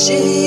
[0.00, 0.39] shit.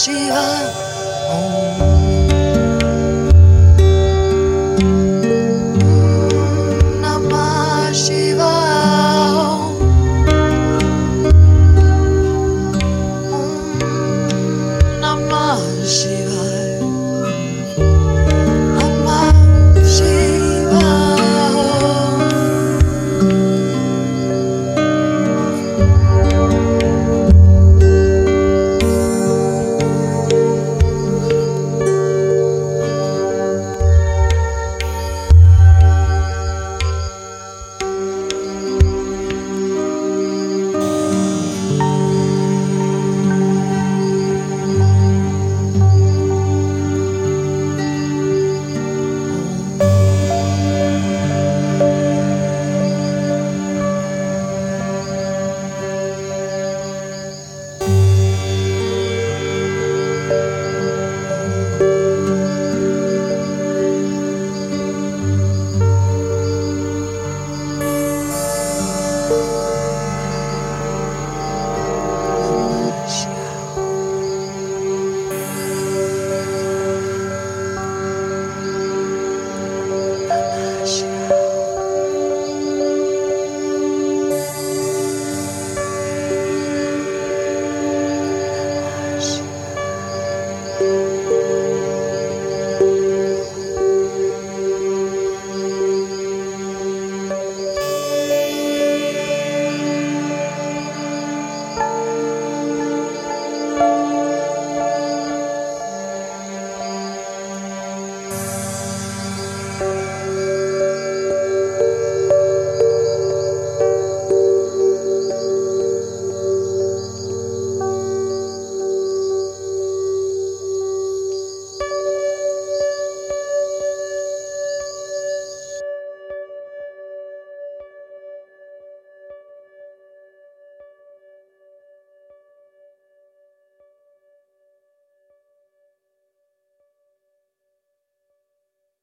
[0.00, 0.59] 希望。